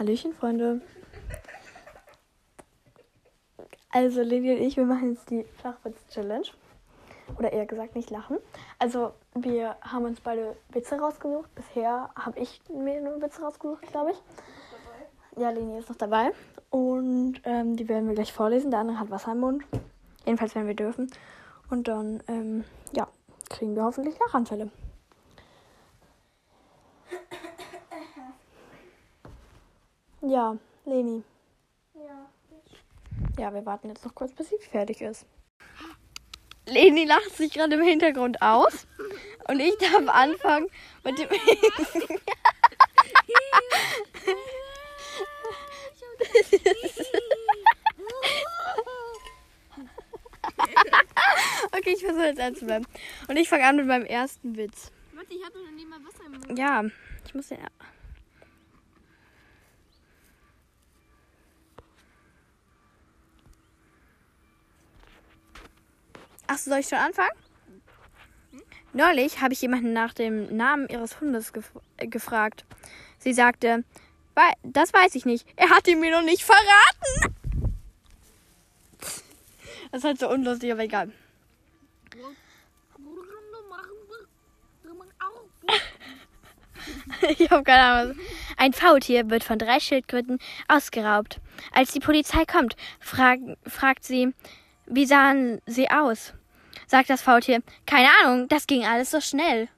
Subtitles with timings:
[0.00, 0.80] Hallöchen, Freunde.
[3.90, 6.46] Also, Lili und ich, wir machen jetzt die Flachwitz-Challenge.
[7.38, 8.38] Oder eher gesagt, nicht lachen.
[8.78, 11.54] Also, wir haben uns beide Witze rausgesucht.
[11.54, 14.22] Bisher habe ich mir nur Witze rausgesucht, glaube ich.
[15.38, 16.30] Ja, Leni ist noch dabei.
[16.70, 18.70] Und ähm, die werden wir gleich vorlesen.
[18.70, 19.64] Der andere hat Wasser im Mund.
[20.24, 21.10] Jedenfalls, wenn wir dürfen.
[21.68, 22.64] Und dann, ähm,
[22.96, 23.06] ja,
[23.50, 24.70] kriegen wir hoffentlich Lachanfälle.
[30.22, 31.22] Ja, Leni.
[31.94, 32.28] Ja.
[33.38, 35.24] Ja, wir warten jetzt noch kurz, bis sie fertig ist.
[36.66, 38.86] Leni lacht sich gerade im Hintergrund aus.
[39.48, 40.68] Und ich darf anfangen
[41.04, 41.28] mit dem.
[51.72, 52.86] okay, ich versuche jetzt ernst zu bleiben.
[53.26, 54.92] Und ich fange an mit meinem ersten Witz.
[55.14, 56.58] Warte, ich habe noch nicht mal Wasser im Mund.
[56.58, 56.84] Ja,
[57.26, 57.56] ich muss ja.
[66.60, 67.30] Achso, soll ich schon anfangen?
[68.92, 72.66] Neulich habe ich jemanden nach dem Namen ihres Hundes gef äh, gefragt.
[73.18, 73.82] Sie sagte,
[74.34, 75.46] "Wei- das weiß ich nicht.
[75.56, 77.34] Er hat ihn mir noch nicht verraten.
[79.92, 81.10] Das ist halt so unlustig, aber egal.
[87.38, 88.16] Ich habe keine Ahnung.
[88.56, 90.38] Ein Faultier wird von drei Schildkröten
[90.68, 91.40] ausgeraubt.
[91.72, 94.32] Als die Polizei kommt, frag, fragt sie,
[94.86, 96.34] wie sahen sie aus?
[96.86, 99.68] Sagt das Faultier, keine Ahnung, das ging alles so schnell.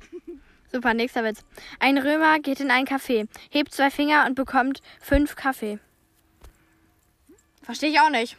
[0.72, 1.44] Super, nächster Witz.
[1.78, 5.78] Ein Römer geht in ein Café, hebt zwei Finger und bekommt fünf Kaffee.
[7.62, 8.36] Verstehe ich auch nicht.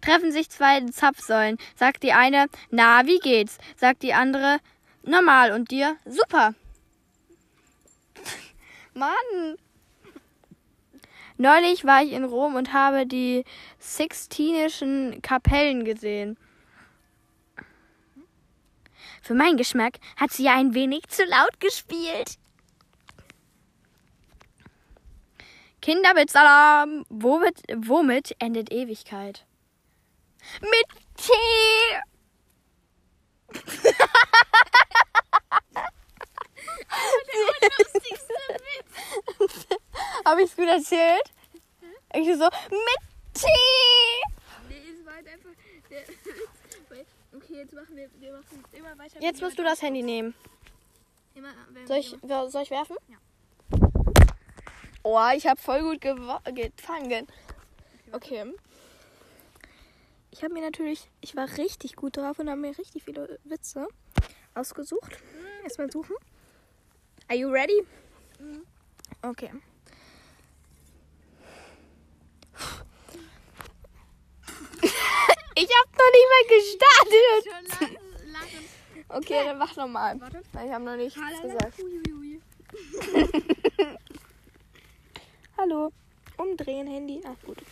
[0.00, 1.58] Treffen sich zwei Zapfsäulen.
[1.76, 3.58] Sagt die eine, na, wie geht's?
[3.76, 4.58] Sagt die andere,
[5.02, 5.52] normal.
[5.52, 6.54] Und dir, super.
[8.94, 9.56] Mann.
[11.40, 13.46] Neulich war ich in Rom und habe die
[13.78, 16.36] Sixtinischen Kapellen gesehen.
[19.22, 22.36] Für meinen Geschmack hat sie ja ein wenig zu laut gespielt.
[25.80, 27.06] Kinder mit Salam.
[27.08, 29.46] Womit, womit endet Ewigkeit?
[30.60, 31.32] Mit Tee.
[40.24, 41.32] Habe ich es gut erzählt?
[42.12, 43.00] Ich so, mit
[43.34, 43.46] Tee.
[44.68, 45.50] Nee, es war halt einfach
[47.36, 49.20] Okay, jetzt machen wir, wir machen immer weiter.
[49.22, 50.34] Jetzt musst du das Handy nehmen.
[51.34, 51.52] Immer,
[51.86, 52.96] Soll ich, soll ich werfen?
[53.08, 53.16] Ja.
[55.02, 57.26] Oh, ich habe voll gut gefangen.
[58.12, 58.52] Okay.
[60.32, 63.86] Ich habe mir natürlich, ich war richtig gut drauf und habe mir richtig viele Witze
[64.54, 65.18] ausgesucht.
[65.62, 66.16] Erstmal suchen.
[67.28, 67.86] Are you ready?
[69.22, 69.50] Okay.
[75.62, 77.44] Ich habe noch nicht mal gestartet.
[79.10, 80.18] Okay, dann mach nochmal.
[80.18, 80.40] Warte.
[80.54, 81.74] Ich habe noch nichts Halala, gesagt.
[85.58, 85.92] Hallo.
[86.38, 87.20] Umdrehen, Handy.
[87.26, 87.58] Ach gut.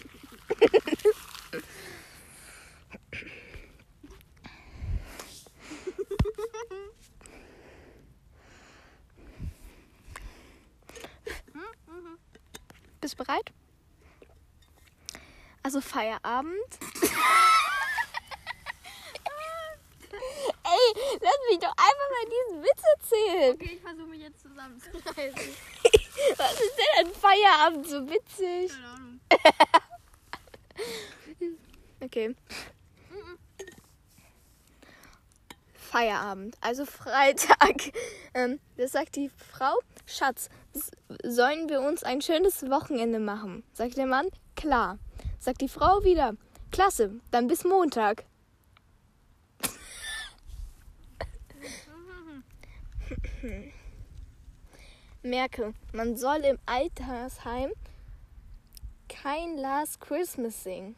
[13.00, 13.50] Bist bereit?
[15.62, 16.78] Also Feierabend.
[21.20, 23.54] lass mich doch einfach mal diesen Witz erzählen.
[23.54, 25.56] Okay, ich versuche mich jetzt zusammenzureißen.
[26.36, 28.70] Was ist denn an Feierabend so witzig?
[28.70, 29.20] Keine Ahnung.
[32.00, 32.36] Okay.
[35.74, 37.92] Feierabend, also Freitag.
[38.34, 39.74] Ähm, das sagt die Frau,
[40.06, 40.48] Schatz,
[41.24, 43.64] sollen wir uns ein schönes Wochenende machen?
[43.72, 44.98] Sagt der Mann, klar.
[45.40, 46.34] Sagt die Frau wieder,
[46.70, 48.24] klasse, dann bis Montag.
[55.22, 57.70] Merke, man soll im Altersheim
[59.08, 60.96] kein Last Christmas singen.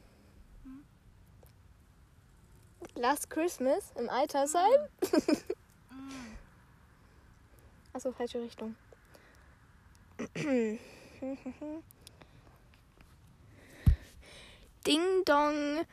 [2.94, 4.88] Last Christmas im Altersheim?
[7.92, 8.74] Achso, falsche Richtung.
[14.86, 15.84] Ding Dong.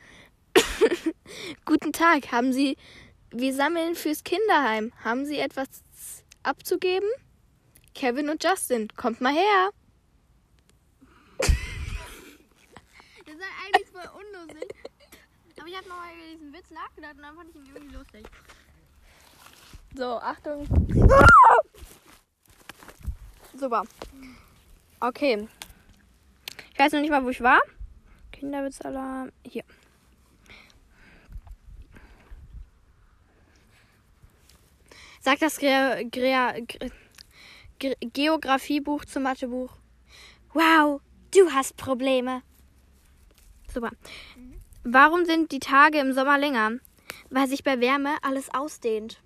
[1.64, 2.76] Guten Tag, haben Sie.
[3.30, 4.92] Wir sammeln fürs Kinderheim.
[5.04, 5.82] Haben Sie etwas
[6.48, 7.08] abzugeben?
[7.94, 9.70] Kevin und Justin, kommt mal her.
[13.26, 14.74] Das ist eigentlich voll unlustig.
[15.58, 18.26] Aber ich habe nochmal über diesen Witz nachgedacht und dann fand ich ihn irgendwie lustig.
[19.94, 20.66] So, Achtung.
[23.54, 23.84] Super.
[25.00, 25.48] Okay.
[26.72, 27.60] Ich weiß noch nicht mal, wo ich war.
[28.32, 29.32] Kinderwitzalarm.
[29.44, 29.64] Hier.
[35.28, 36.64] Sagt das Ge Ge
[37.78, 39.76] Ge Geografiebuch zum Mathebuch.
[40.54, 41.02] Wow,
[41.34, 42.40] du hast Probleme.
[43.70, 43.90] Super.
[44.84, 46.78] Warum sind die Tage im Sommer länger?
[47.28, 49.20] Weil sich bei Wärme alles ausdehnt.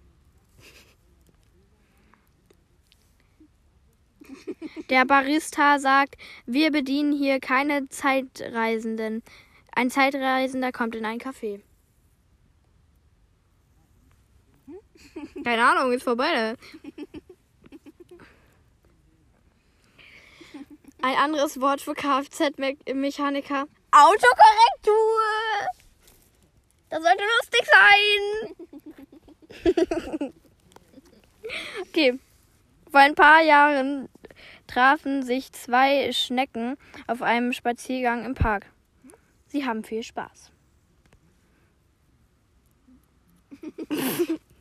[4.90, 6.16] Der Barista sagt,
[6.46, 9.22] wir bedienen hier keine Zeitreisenden.
[9.70, 11.60] Ein Zeitreisender kommt in ein Café.
[15.44, 16.54] Keine Ahnung, ist vorbei.
[21.02, 23.66] Ein anderes Wort für Kfz-Mechaniker.
[23.90, 25.20] Autokorrektur!
[26.90, 28.22] Das sollte lustig sein.
[31.82, 32.18] okay.
[32.90, 34.08] Vor ein paar Jahren
[34.66, 36.76] trafen sich zwei Schnecken
[37.06, 38.66] auf einem Spaziergang im Park.
[39.48, 40.52] Sie haben viel Spaß.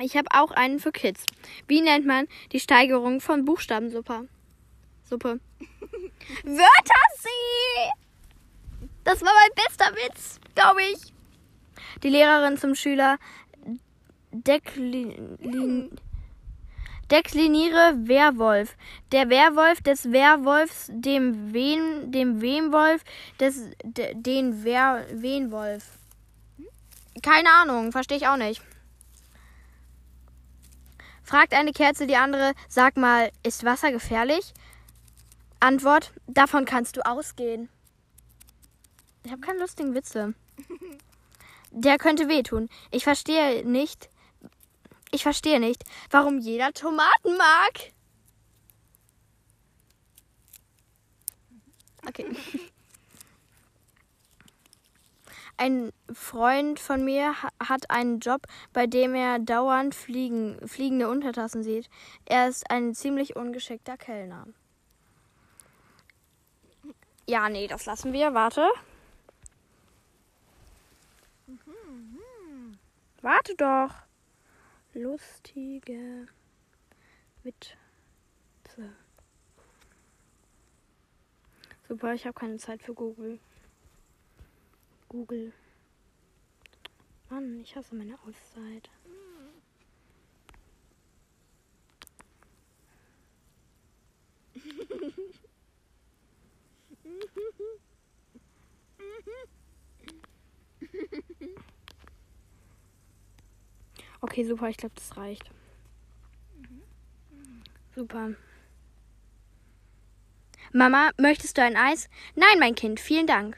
[0.00, 1.24] Ich habe auch einen für Kids.
[1.68, 4.28] Wie nennt man die Steigerung von Buchstabensuppe?
[5.04, 5.40] Suppe.
[6.44, 7.90] Wörtersee!
[9.04, 11.12] Das war mein bester Witz, glaube ich.
[12.02, 13.18] Die Lehrerin zum Schüler
[14.32, 15.98] deklin,
[17.10, 18.76] dekliniere Werwolf.
[19.12, 23.04] Der Werwolf des Werwolfs, dem Wen, dem Wemwolf,
[23.38, 25.98] des, de, den Wer, Wenwolf.
[27.22, 28.60] Keine Ahnung, verstehe ich auch nicht.
[31.34, 34.54] Fragt eine Kerze die andere, sag mal, ist Wasser gefährlich?
[35.58, 37.68] Antwort, davon kannst du ausgehen.
[39.24, 40.34] Ich habe keine lustigen Witze.
[41.72, 42.68] Der könnte wehtun.
[42.92, 44.10] Ich verstehe nicht.
[45.10, 47.72] Ich verstehe nicht, warum jeder Tomaten mag.
[52.06, 52.26] Okay.
[55.56, 61.88] Ein Freund von mir hat einen Job, bei dem er dauernd fliegen, fliegende Untertassen sieht.
[62.24, 64.48] Er ist ein ziemlich ungeschickter Kellner.
[67.26, 68.34] Ja, nee, das lassen wir.
[68.34, 68.68] Warte.
[73.22, 73.94] Warte doch.
[74.92, 76.26] Lustige
[77.42, 77.74] Witze.
[81.88, 83.38] Super, ich habe keine Zeit für Google.
[85.14, 85.52] Google.
[87.30, 88.90] Mann, ich hasse meine Auszeit.
[104.20, 105.48] Okay, super, ich glaube, das reicht.
[107.94, 108.30] Super.
[110.72, 112.08] Mama, möchtest du ein Eis?
[112.34, 113.56] Nein, mein Kind, vielen Dank.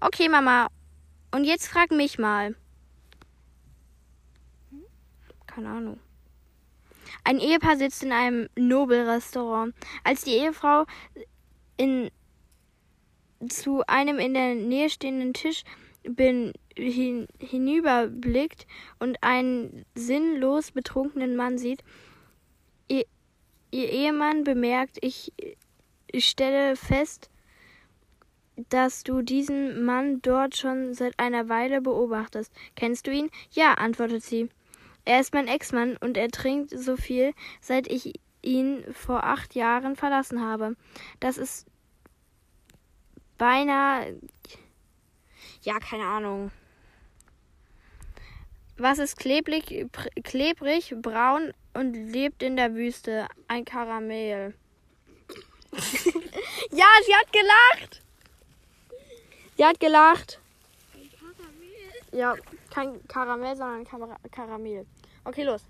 [0.00, 0.68] Okay, Mama.
[1.34, 2.54] Und jetzt frag mich mal.
[5.48, 5.98] Keine Ahnung.
[7.24, 9.74] Ein Ehepaar sitzt in einem Nobelrestaurant.
[10.04, 10.84] Als die Ehefrau
[11.76, 12.08] in,
[13.48, 15.64] zu einem in der Nähe stehenden Tisch
[16.04, 18.68] bin, hin, hinüberblickt
[19.00, 21.82] und einen sinnlos betrunkenen Mann sieht,
[22.86, 23.06] ihr,
[23.72, 25.32] ihr Ehemann bemerkt, ich,
[26.06, 27.28] ich stelle fest,
[28.56, 32.52] dass du diesen Mann dort schon seit einer Weile beobachtest.
[32.76, 33.30] Kennst du ihn?
[33.50, 34.48] Ja, antwortet sie.
[35.04, 39.96] Er ist mein Ex-Mann und er trinkt so viel, seit ich ihn vor acht Jahren
[39.96, 40.76] verlassen habe.
[41.20, 41.66] Das ist
[43.38, 44.18] beinahe.
[45.62, 46.50] Ja, keine Ahnung.
[48.76, 49.86] Was ist klebrig,
[50.24, 53.28] klebrig, braun und lebt in der Wüste?
[53.46, 54.54] Ein Karamell.
[55.72, 58.03] ja, sie hat gelacht.
[59.56, 60.40] Sie hat gelacht.
[62.12, 62.34] Ja,
[62.70, 64.86] kein Karamell, sondern Kar Karamell.
[65.24, 65.64] Okay, los.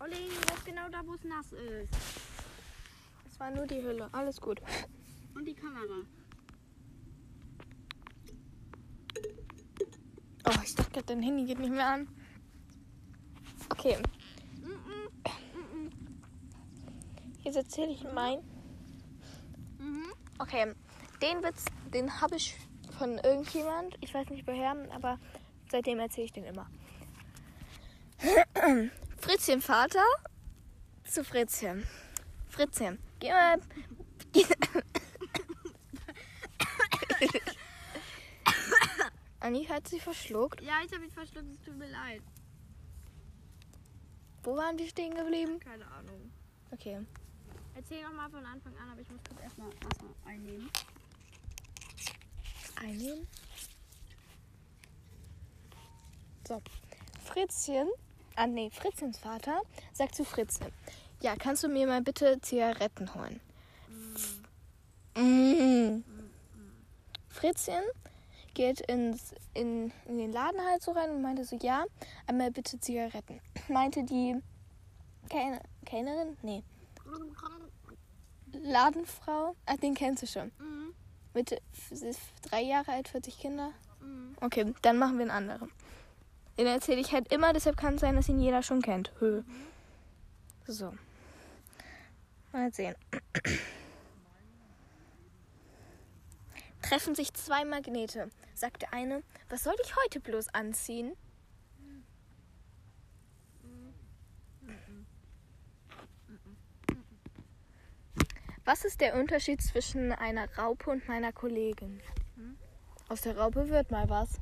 [0.00, 1.92] Olli, das ist genau da, wo es nass ist.
[3.24, 4.08] Das war nur die Hülle.
[4.12, 4.60] Alles gut.
[5.34, 6.02] Und die Kamera.
[10.46, 12.08] Oh, ich dachte gerade, dein Handy geht nicht mehr an.
[13.70, 13.96] Okay.
[17.42, 18.38] Jetzt erzähle ich mein.
[19.78, 20.12] Mhm.
[20.38, 20.74] Okay,
[21.24, 22.56] den Witz, den habe ich
[22.98, 23.96] von irgendjemand.
[24.00, 25.18] Ich weiß nicht woher, aber
[25.70, 26.68] seitdem erzähle ich den immer.
[29.18, 30.04] Fritzchen Vater
[31.04, 31.86] zu Fritzchen.
[32.48, 33.58] Fritzchen, geh mal.
[34.32, 34.44] Geh.
[39.40, 40.60] Anni hat sie verschluckt.
[40.60, 42.22] Ja, ich habe mich verschluckt, es tut mir leid.
[44.42, 45.58] Wo waren wir stehen geblieben?
[45.58, 46.30] Keine Ahnung.
[46.70, 47.06] Okay.
[47.74, 50.70] Erzähl nochmal von Anfang an, aber ich muss kurz erstmal Wasser einnehmen.
[52.80, 53.26] Einnehmen.
[56.46, 56.60] So.
[57.24, 57.88] Fritzchen,
[58.36, 59.62] ah nee, Fritzchens Vater
[59.92, 60.70] sagt zu Fritzchen,
[61.20, 63.40] ja, kannst du mir mal bitte Zigaretten holen?
[65.16, 66.04] Mm.
[67.30, 67.82] Fritzchen
[68.52, 71.84] geht ins, in, in den Laden halt so rein und meinte so, ja,
[72.26, 73.40] einmal bitte Zigaretten.
[73.68, 74.36] Meinte die
[75.30, 76.36] Kellner- Kellnerin?
[76.42, 76.62] Nee,
[78.52, 80.52] Ladenfrau, ach, den kennst du schon.
[81.34, 81.40] Mhm.
[81.40, 81.60] Mit
[82.42, 83.72] drei Jahre alt, 40 Kinder.
[84.00, 84.36] Mhm.
[84.40, 85.70] Okay, dann machen wir einen anderen.
[86.56, 89.12] Den erzähle ich halt immer, deshalb kann es sein, dass ihn jeder schon kennt.
[89.18, 89.42] Hö.
[90.66, 90.94] So.
[92.52, 92.94] Mal sehen.
[96.82, 98.30] Treffen sich zwei Magnete.
[98.54, 101.16] Sagt der eine, was soll ich heute bloß anziehen?
[108.64, 112.00] Was ist der Unterschied zwischen einer Raupe und meiner Kollegin?
[113.08, 114.40] Aus der Raupe wird mal was.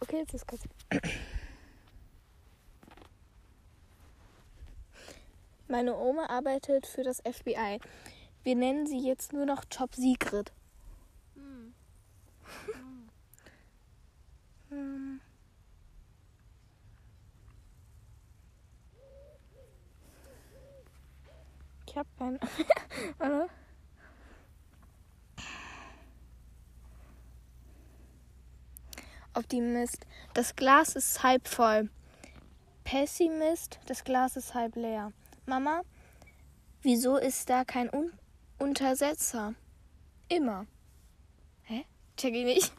[0.00, 0.62] Okay, jetzt ist kurz.
[5.68, 7.78] Meine Oma arbeitet für das FBI.
[8.42, 10.52] Wir nennen sie jetzt nur noch Top Secret.
[11.34, 11.74] Mhm.
[14.68, 15.09] Hm.
[21.90, 22.38] Ich hab keinen.
[23.18, 23.50] Warte.
[29.34, 30.06] Optimist.
[30.34, 31.90] Das Glas ist halb voll.
[32.84, 33.80] Pessimist.
[33.86, 35.12] Das Glas ist halb leer.
[35.46, 35.82] Mama,
[36.82, 38.12] wieso ist da kein Un
[38.58, 39.54] Untersetzer?
[40.28, 40.66] Immer.
[41.64, 41.86] Hä?
[42.16, 42.72] Check ich nicht.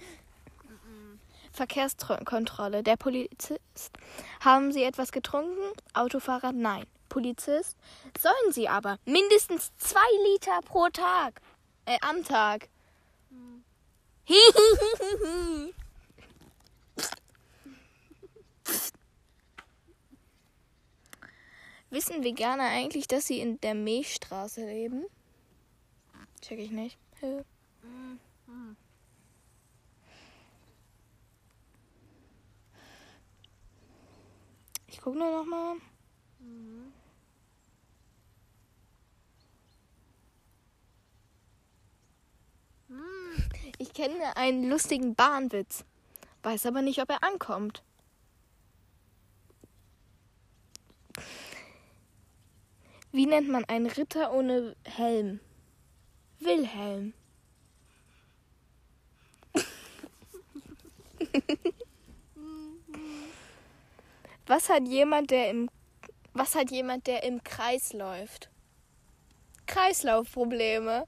[1.52, 2.82] Verkehrskontrolle.
[2.82, 3.98] Der Polizist.
[4.40, 5.74] Haben Sie etwas getrunken?
[5.94, 6.54] Autofahrer?
[6.54, 6.86] Nein.
[7.12, 7.78] Polizist?
[8.18, 8.98] Sollen Sie aber.
[9.06, 10.00] Mindestens zwei
[10.32, 11.42] Liter pro Tag.
[11.86, 12.70] Äh, am Tag.
[14.24, 15.74] Hihihihi.
[21.90, 25.04] Wissen Veganer eigentlich, dass sie in der Milchstraße leben?
[26.40, 26.98] Check ich nicht.
[34.88, 35.76] Ich guck nur noch mal.
[36.40, 36.94] Mhm.
[42.88, 43.71] Mhm.
[43.82, 45.84] Ich kenne einen lustigen Bahnwitz.
[46.44, 47.82] Weiß aber nicht, ob er ankommt.
[53.12, 55.40] Wie nennt man einen Ritter ohne Helm?
[56.38, 57.16] Wilhelm.
[64.46, 65.72] Was hat jemand, der im
[66.34, 68.52] was hat jemand, der im Kreis läuft?
[69.66, 71.08] Kreislaufprobleme.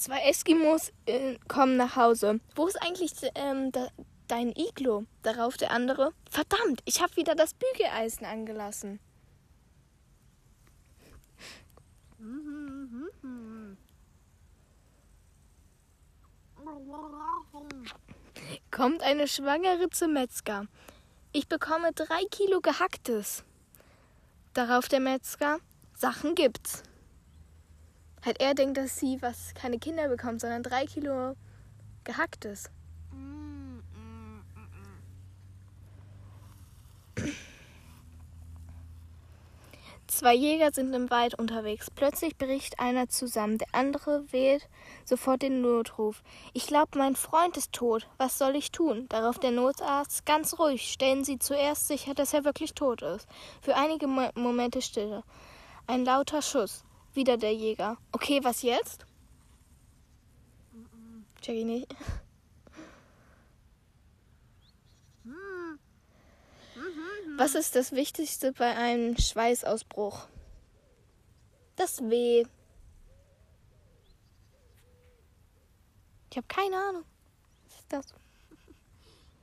[0.00, 2.40] Zwei Eskimos äh, kommen nach Hause.
[2.54, 3.88] Wo ist eigentlich ähm, da,
[4.28, 5.04] dein Iglo?
[5.22, 6.14] Darauf der andere.
[6.30, 8.98] Verdammt, ich habe wieder das Bügeleisen angelassen.
[18.70, 20.64] Kommt eine Schwangere zum Metzger.
[21.32, 23.44] Ich bekomme drei Kilo Gehacktes.
[24.54, 25.58] Darauf der Metzger.
[25.94, 26.84] Sachen gibt's.
[28.24, 31.34] Halt er denkt, dass sie was keine Kinder bekommt, sondern drei Kilo
[32.04, 32.70] Gehacktes.
[40.06, 41.88] Zwei Jäger sind im Wald unterwegs.
[41.88, 43.58] Plötzlich bricht einer zusammen.
[43.58, 44.68] Der andere wählt
[45.04, 46.24] sofort den Notruf.
[46.52, 48.08] Ich glaube, mein Freund ist tot.
[48.18, 49.06] Was soll ich tun?
[49.08, 50.26] Darauf der Notarzt.
[50.26, 50.90] Ganz ruhig.
[50.90, 53.28] Stellen Sie zuerst sicher, dass er wirklich tot ist.
[53.62, 55.22] Für einige Mo Momente Stille.
[55.86, 56.82] Ein lauter Schuss.
[57.14, 57.96] Wieder der Jäger.
[58.12, 59.04] Okay, was jetzt?
[61.40, 61.94] Check ich nicht.
[67.36, 70.28] Was ist das Wichtigste bei einem Schweißausbruch?
[71.76, 72.44] Das Weh.
[76.30, 77.04] Ich habe keine Ahnung.
[77.64, 78.14] Was ist das?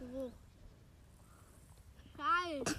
[0.00, 0.34] Mhm.
[2.24, 2.76] Kalt.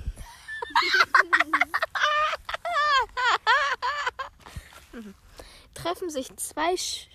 [5.74, 7.08] Treffen sich zwei Sch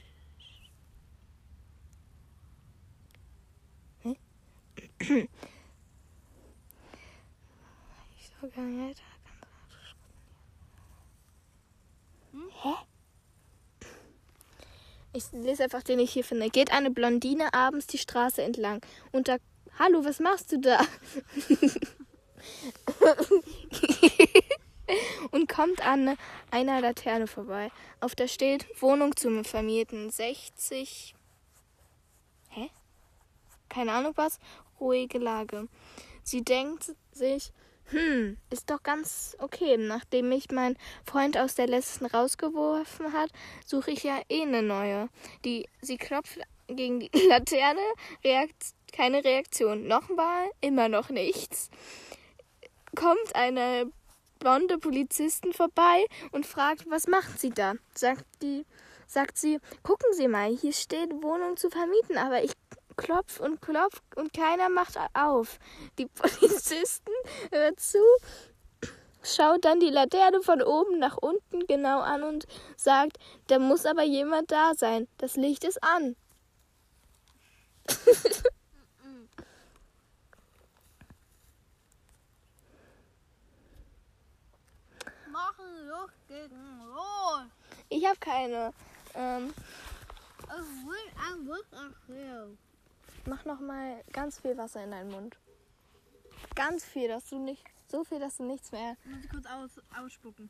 [4.02, 4.16] Hä?
[8.38, 8.96] Vergangenheit.
[12.32, 12.50] Hm?
[15.12, 16.49] Ich lese einfach den ich hier finde.
[16.49, 19.37] Geht eine Blondine abends die Straße entlang und da.
[19.78, 20.80] Hallo, was machst du da?
[25.30, 26.16] und kommt an
[26.50, 27.70] einer Laterne vorbei.
[28.00, 31.14] Auf der steht Wohnung zum Vermieten 60.
[32.50, 32.70] Hä?
[33.68, 34.38] Keine Ahnung was.
[34.80, 35.68] Ruhige Lage.
[36.22, 37.52] Sie denkt sich,
[37.90, 39.76] hm, ist doch ganz okay.
[39.76, 43.30] Nachdem mich mein Freund aus der letzten rausgeworfen hat,
[43.66, 45.08] suche ich ja eh eine neue.
[45.44, 46.38] Die, sie klopft
[46.68, 47.80] gegen die Laterne,
[48.24, 49.86] reakt, keine Reaktion.
[49.86, 51.70] Nochmal, immer noch nichts.
[52.97, 53.90] Kommt eine
[54.38, 57.75] blonde Polizistin vorbei und fragt, was macht sie da?
[57.94, 58.64] Sagt die,
[59.06, 62.52] sagt sie, gucken Sie mal, hier steht Wohnung zu vermieten, aber ich
[62.97, 65.59] klopf und klopf und keiner macht auf.
[65.99, 67.12] Die Polizisten
[67.50, 67.99] hört zu,
[69.23, 73.18] schaut dann die Laterne von oben nach unten genau an und sagt,
[73.49, 75.09] da muss aber jemand da sein.
[75.18, 76.14] Das Licht ist an.
[85.32, 86.28] Machen Luft
[87.88, 88.72] Ich habe keine.
[89.14, 89.52] Ähm,
[93.20, 95.37] Ich mach noch mal ganz viel Wasser in deinen Mund.
[96.54, 98.96] Ganz viel, dass du nicht so viel, dass du nichts mehr.
[99.04, 100.49] Muss ich kurz aus, ausspucken.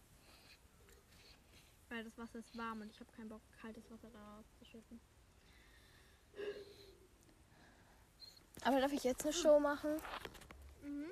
[1.89, 5.01] Weil das Wasser ist warm und ich habe keinen Bock, kaltes Wasser da rauszuschütten.
[8.63, 9.91] Aber darf ich jetzt eine Show machen?
[10.83, 11.11] Mhm.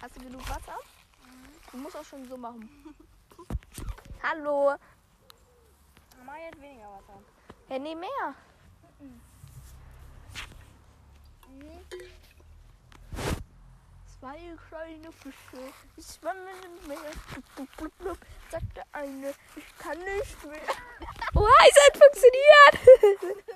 [0.00, 0.78] Hast du genug Wasser?
[1.72, 2.68] Du musst auch schon so machen.
[4.22, 4.74] Hallo.
[6.18, 7.20] Mama jetzt weniger Wasser.
[7.68, 8.34] Ja, nee, mehr.
[14.20, 16.98] Zwei kleine Fische, die schwammen im Meer.
[17.54, 18.18] Blub, blub, blub,
[18.50, 20.60] sagt der eine, ich kann nicht mehr.
[21.34, 23.44] Oh, es hat funktioniert.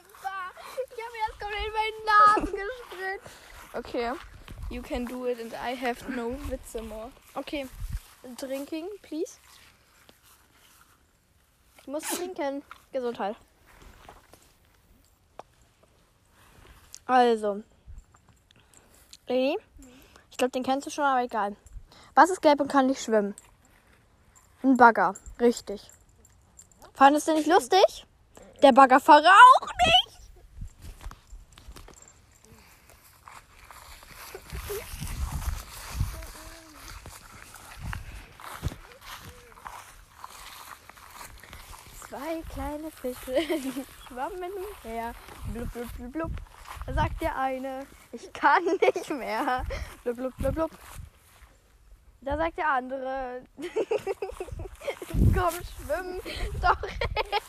[0.75, 3.31] Ich habe jetzt komplett in meinen Nasen gespritzt.
[3.75, 4.13] Okay.
[4.73, 7.11] You can do it and I have no Witze more.
[7.35, 7.67] Okay.
[8.39, 9.39] Drinking, please.
[11.83, 12.63] Ich muss trinken.
[12.91, 13.37] Gesundheit.
[17.05, 17.63] Also.
[19.27, 19.59] Leni,
[20.31, 21.55] ich glaube, den kennst du schon, aber egal.
[22.15, 23.35] Was ist gelb und kann nicht schwimmen?
[24.63, 25.15] Ein Bagger.
[25.39, 25.91] Richtig.
[26.95, 28.07] Fandest du nicht lustig?
[28.63, 30.02] Der Baggerfahrer auch nicht.
[42.13, 45.15] Zwei kleine Fische, die schwammen umher.
[45.55, 46.31] Blub, blub, blub, blub.
[46.85, 49.65] Da sagt der eine, ich kann nicht mehr.
[50.05, 50.71] Blub, blub, blub, blub.
[52.21, 53.41] Da sagt der andere,
[55.35, 56.21] komm, schwimmen
[56.61, 57.41] doch her.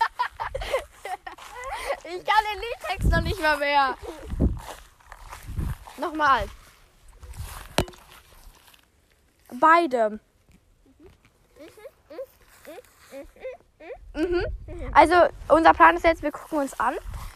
[2.06, 3.98] Ich kann den Liedtext noch nicht mal mehr.
[5.98, 6.48] Nochmal.
[9.60, 10.10] Beide.
[10.12, 10.20] Mhm.
[14.94, 15.16] Also
[15.50, 16.96] unser Plan ist jetzt, wir gucken uns an.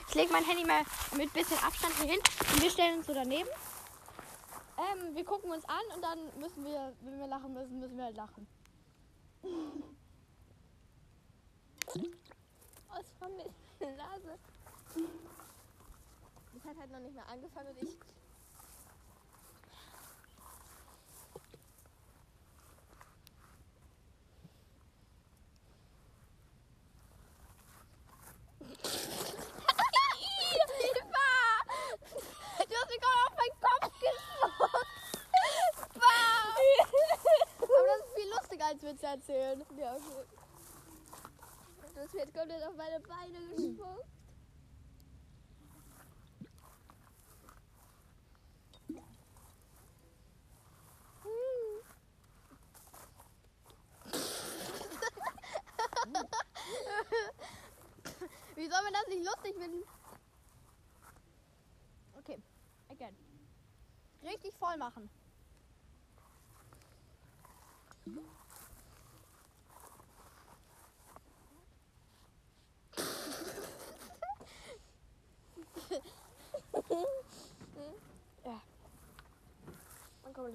[0.09, 0.81] Ich lege mein Handy mal
[1.15, 2.19] mit bisschen Abstand hier hin
[2.53, 3.49] und wir stellen uns so daneben.
[4.77, 8.05] Ähm, wir gucken uns an und dann müssen wir, wenn wir lachen müssen, müssen wir
[8.05, 8.47] halt lachen.
[13.19, 14.37] War mit der Nase?
[16.53, 17.97] Das hat halt noch nicht mehr angefangen und ich.
[32.69, 34.87] Du hast mich gerade auf meinen Kopf gespuckt.
[37.59, 39.65] Aber das ist viel lustiger als Witze erzählen.
[39.77, 40.27] Ja, gut.
[41.95, 44.05] Das wird komplett auf meine Beine gespuckt.
[58.55, 59.83] Wie soll man das nicht lustig finden?
[62.19, 62.39] Okay,
[62.89, 63.17] again.
[64.23, 65.09] Richtig voll machen.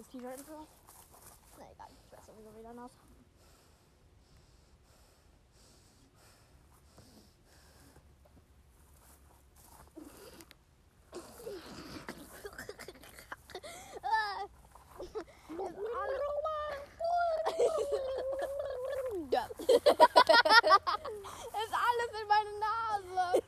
[0.03, 0.69] cooles T-Shirt und sowas.
[1.59, 2.91] Na egal, ich weiß sowieso wieder nass.
[19.63, 19.71] ist
[21.73, 23.43] alles in meine Nase.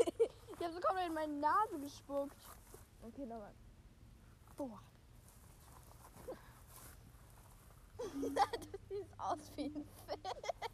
[0.52, 2.36] Ich habe so komplett in meine Nase gespuckt.
[3.02, 3.52] Okay, nochmal.
[4.56, 4.80] Boah.
[8.22, 10.73] du siehst aus wie ein Fisch.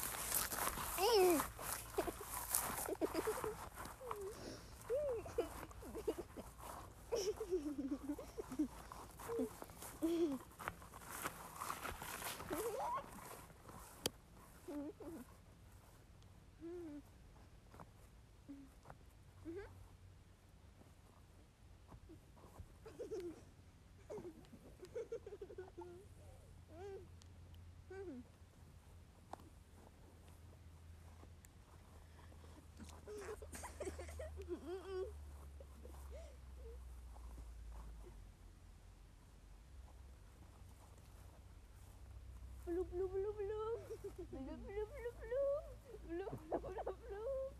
[42.65, 43.81] Blub, blub, blub, blub.
[44.01, 45.65] Blub, blub, blub, blub.
[46.07, 47.55] Blub, blub, blub, blub.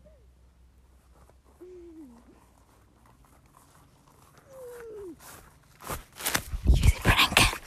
[6.64, 7.60] Ich will sie pranken.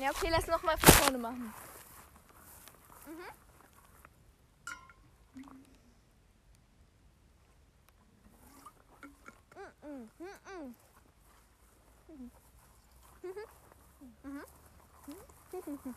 [0.00, 1.54] Ja, okay, lass noch mal von vorne machen.
[15.66, 15.90] Mm-hmm.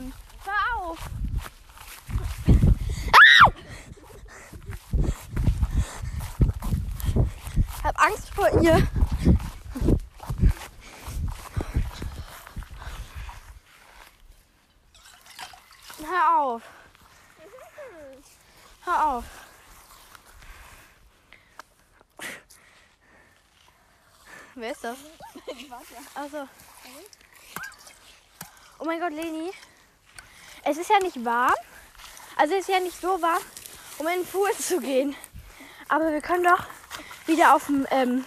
[0.00, 0.14] Hand.
[0.44, 0.98] Hör auf!
[7.76, 8.88] Ich hab Angst vor ihr.
[15.98, 16.62] Hör auf.
[18.84, 19.24] Hör auf.
[24.54, 24.96] Wer ist das?
[26.14, 26.48] Also.
[28.78, 29.52] Oh mein Gott, Leni.
[30.64, 31.54] Es ist ja nicht warm.
[32.36, 33.42] Also es ist ja nicht so warm,
[33.98, 35.14] um in den Pool zu gehen.
[35.88, 36.64] Aber wir können doch
[37.26, 38.24] wieder auf dem, ähm,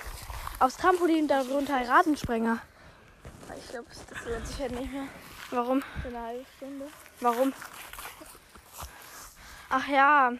[0.59, 2.59] aufs Trampolin darunter Rasensprenger.
[3.57, 5.07] Ich glaube, das lohnt sich halt nicht mehr.
[5.51, 5.83] Warum?
[6.01, 6.87] Für eine halbe Stunde.
[7.19, 7.53] Warum?
[9.69, 10.31] Ach ja.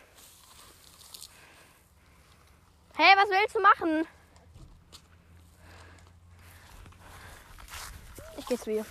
[2.95, 4.07] Hey, was willst du machen?
[8.37, 8.85] Ich geh zu ihr.